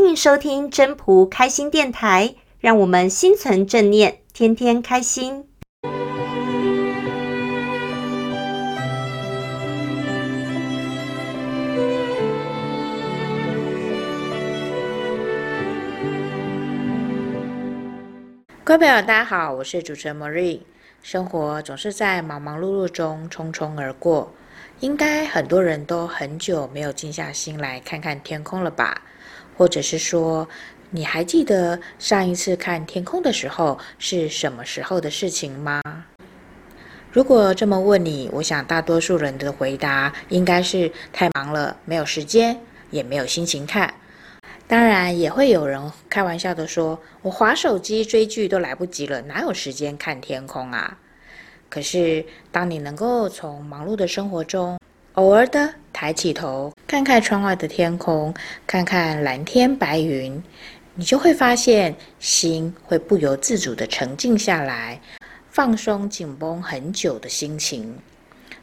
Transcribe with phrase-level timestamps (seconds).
[0.00, 5.44] 欢迎收听真朴开心电台，让我们心存正念，天天开心。
[18.62, 20.60] 各位朋友，大家好，我是主持人 Marie。
[21.02, 24.32] 生活总是在忙忙碌碌中匆匆而过，
[24.78, 29.02] 应该很多人都很久没有静下心来看看天空了吧？
[29.58, 30.48] 或者是说，
[30.90, 35.82] 你还记得上一次看天空的时候是什么时候的事情吗？
[37.10, 42.60] 如果这么问你，我想大多数人的回答应该是太忙了，没有时间，
[42.90, 43.92] 也没有心情看。
[44.68, 50.98] 当然，也会有人开玩笑的说：“我滑手机追剧都来不及了，哪有时间看天空啊？”
[51.68, 54.78] 可是，当你能够从忙碌的生活中，
[55.14, 58.32] 偶尔的抬起头，看看窗外的天空，
[58.66, 60.42] 看看蓝天白云，
[60.94, 64.98] 你就会发现心会不由自主的沉静下来，
[65.50, 67.94] 放松紧绷很久的心情。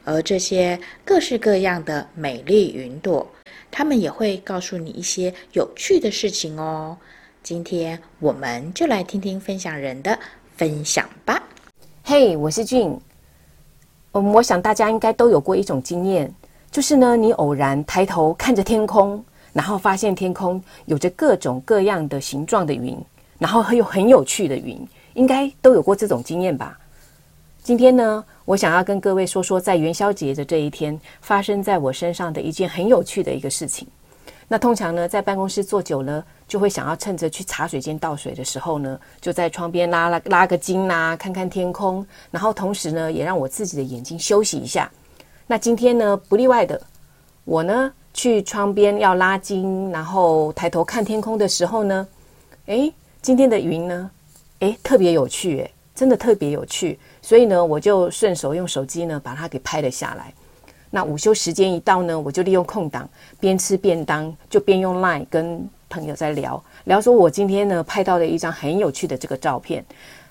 [0.04, 3.32] 而这些各式各样的美丽云朵，
[3.70, 6.98] 它们也会告诉你一些有趣的事情哦。
[7.44, 10.18] 今天我们就来听听分享人的
[10.58, 11.44] 分享吧。
[12.04, 13.00] 嘿，hey, 我是俊。
[14.14, 16.34] 嗯，我想大家应该都有过一种经验。
[16.76, 19.24] 就是呢，你偶然抬头看着天空，
[19.54, 23.02] 然后发现天空有着各种各样的形状的云，
[23.40, 26.78] 然后还有很有趣的云，应该都有过这种经验吧？
[27.64, 33.88] 今天呢，我想要跟各位说说，在元宵节的这一天，发生在我身上的一件很有趣的一个事情。
[34.50, 44.92] 那通常呢，在办公室坐久了，就会想要趁着去茶水间倒水的时候呢，就在窗边拉拉拉个筋啊，看看天空，然后同时呢，也让我自己的眼睛休息一下。
[45.48, 46.82] 那今天呢，不例外的，
[47.44, 52.08] 我呢去窗边要拉筋，然后抬头看天空的时候呢，
[52.66, 54.10] 诶，今天的云呢，
[54.62, 60.34] 诶，特别有趣，诶，真的特别有趣，所以呢，我就顺手用手机呢把它给拍了下来。
[60.90, 63.08] 那午休时间一到呢，我就利用空档，
[63.40, 69.86] 边吃便当就边用 Line 跟朋友在聊聊，说我今天呢拍到了一张很有趣的这个照片。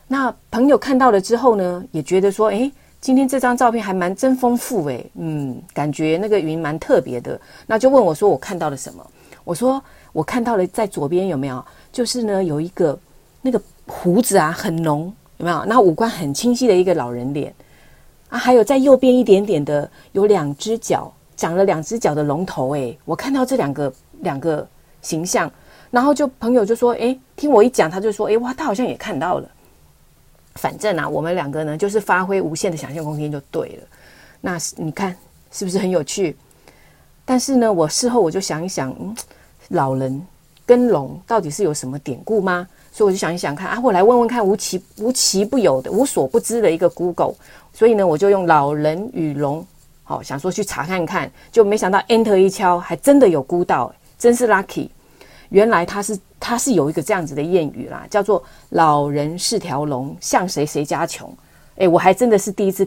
[0.09, 2.73] 那朋友看到了之后呢，也觉得说，诶。
[3.05, 7.39] 今天这张照片还蛮真丰富诶，嗯，感觉那个云蛮特别的。
[7.67, 9.07] 那就问我说，我看到了什么？
[9.45, 9.85] 我说
[10.15, 11.63] 我看到了在左边有没有？
[11.93, 12.99] 就是呢有一个
[13.43, 15.63] 那个胡子啊很浓，有没有？
[15.67, 17.55] 那五官很清晰的一个老人脸
[18.31, 24.67] 啊，还有在右边一点点的有两只脚，长了两只脚的龙头诶，我看到这两个两个
[25.03, 25.53] 形象，
[25.91, 29.51] 然后就朋友就说，诶，听我一讲，他就说，诶，哇，他好像也看到了。
[30.57, 33.89] 反正啊，我们两个呢，就是发挥无限的想象空间就对了。
[34.41, 35.17] 那你看
[35.51, 36.37] 是不是很有趣？
[37.25, 39.15] 但是呢，我事后我就想一想，嗯，
[39.69, 40.25] 老人
[40.67, 42.69] 跟龙到底是有什么典故吗？
[42.93, 47.35] 所以我就想一想看啊，我来问问看无奇无奇不有的无所不知的一个 Google。
[47.73, 49.67] 所以呢，我就用老人与龙，
[50.05, 54.89] 好想说去查看看，就没想到 Enter 一敲，还真的有估到，真是 lucky。
[55.55, 61.33] 原来他是他是有一个这样子的谚语啦，叫做“老人是条龙，向谁谁家穷”。
[61.79, 62.85] 诶，我还真的是第一次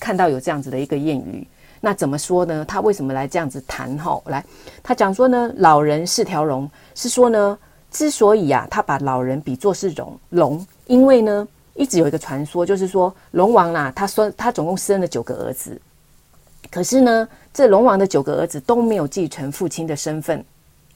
[0.00, 1.46] 看到有这样子的一个谚语。
[1.80, 2.64] 那怎么说呢？
[2.64, 3.96] 他为什么来这样子谈？
[3.98, 4.44] 哈，来，
[4.82, 7.56] 他讲说呢，老人是条龙，是说呢，
[7.88, 15.80] 之所以啊，他把老人比作是龙龙，因为呢，一直有一个传说，就是说龙王啊，他说他总共生了九个儿子，
[16.68, 20.44] 可是呢，这龙王的九个儿子都没有继承父亲的身份。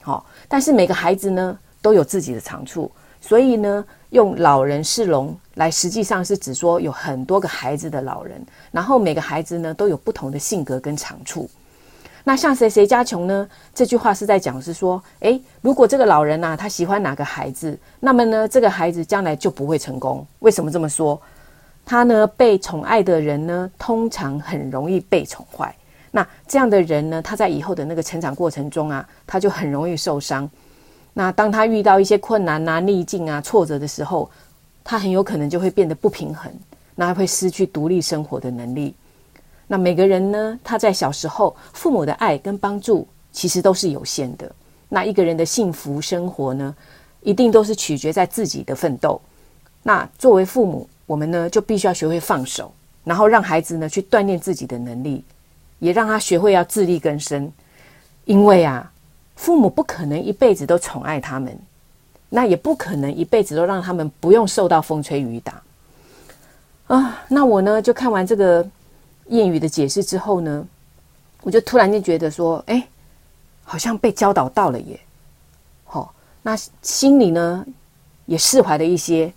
[0.03, 2.91] 好，但是每个孩子呢都有自己的长处，
[3.21, 11.49] 所以呢，用老人是龙来，实际上是指说有很多个孩子的老人，然后每个孩子呢都有不同的性格跟长处。
[12.25, 13.49] 那像谁谁家穷呢？
[13.75, 20.25] 这句话是在讲是说，诶，如果这个老人呐、啊，他喜欢哪个孩子，那么呢，这个孩子将来就不会成功。
[20.39, 21.21] 为什么这么说？
[21.85, 25.75] 他呢被宠爱的人呢，通常很容易被宠坏。
[26.15, 30.49] 那这样的人呢，他在以后的那个成长过程中啊，他就很容易受伤。
[31.15, 34.31] 那当他遇到一些困难啊、逆境啊、挫折的时候，
[34.85, 36.53] 他很有可能就会变得不平衡，
[36.95, 38.95] 那会失去独立生活的能力。
[39.67, 44.51] 那每个人呢，他在小时候父母的爱跟帮助其实都是有限的。
[44.89, 46.75] 那一个人的幸福生活呢，
[47.23, 49.19] 一定都是取决在自己的奋斗。
[49.83, 52.71] 那作为父母，我们呢就必须要学会放手，
[53.03, 55.25] 然后让孩子呢去锻炼自己的能力。
[55.83, 57.51] 也让他学会要自力更生，
[58.25, 58.89] 因为啊，
[59.35, 61.59] 父母不可能一辈子都宠爱他们，
[62.29, 65.61] 那也不可能一辈子都让他们不用受到风吹雨打
[66.87, 67.21] 啊。
[67.27, 68.65] 那我呢，就看完这个
[69.29, 70.65] 谚语的解释之后呢，
[71.43, 72.87] 我就突然间觉得说，哎，
[73.65, 75.01] 好像被教导到了耶。
[75.83, 77.67] 好，那心里呢
[78.27, 79.33] 也释怀了一些。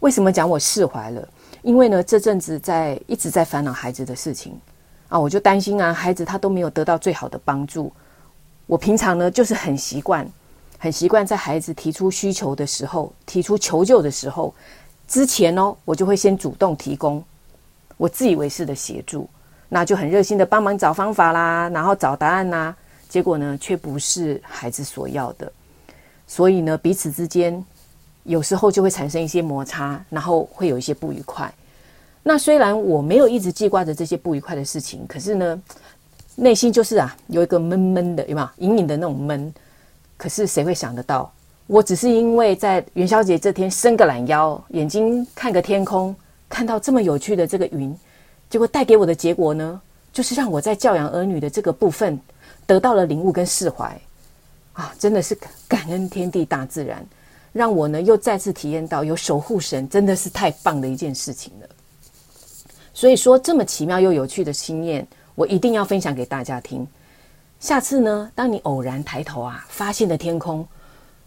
[0.00, 1.28] 为什么讲我释怀了？
[1.62, 4.52] 因为呢这阵子在一直在烦恼孩子的事情
[5.08, 7.92] 啊，我就担心啊，孩子他都没有得到最好的帮助。
[8.66, 10.28] 我平常呢就是很习惯，
[10.78, 14.52] 很习惯在孩子提出需求的时候，提出求救的时候，
[15.06, 17.22] 之前哦，我就会先主动提供
[17.96, 19.28] 我自以为是的协助，
[19.68, 22.74] 那就很热心的帮忙找方法啦，然后找答案啦。
[23.08, 25.50] 结果呢，却不是孩子所要的，
[26.26, 27.64] 所以呢，彼此之间
[28.24, 31.50] 有时候就会产生一些摩擦，然后会有一些不愉快。
[32.28, 35.62] 那虽然我没有一直记挂着这些不愉快的事情，可是呢，
[36.34, 38.48] 内心就是啊，有一个闷闷的，有没有？
[38.56, 39.54] 隐隐的那种闷。
[40.16, 41.32] 可是谁会想得到，
[41.68, 46.12] 我只是因为在元宵节这天伸个懒腰，眼睛看个天空，
[46.48, 47.96] 看到这么有趣的这个云，
[48.50, 49.80] 结果带给我的结果呢，
[50.12, 52.18] 就是让我在教养儿女的这个部分。
[52.66, 53.96] 得到了领悟跟释怀，
[54.72, 55.38] 啊，真的是
[55.68, 57.06] 感恩天地大自然，
[57.52, 61.68] 让我呢又再次体验到有守护神，真的是太棒的一件事情了。
[62.96, 66.88] 所以说，这么奇妙又有趣的经验，我一定要分享给大家听。
[67.60, 70.66] 下次呢，当你偶然抬头啊，发现了天空，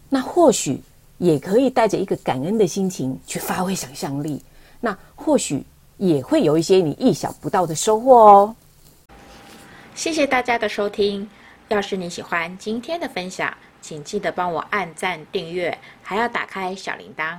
[0.08, 0.82] 那或许
[1.18, 4.42] 也可以带着一个感恩的心情去发挥想象力，
[4.80, 5.64] 那或许
[5.96, 8.56] 也会有一些你意想不到的收获哦。
[9.94, 11.30] 谢谢大家的收听。
[11.68, 17.38] 要是你喜欢今天的分享，请记得帮我按赞、订阅，还要打开小铃铛。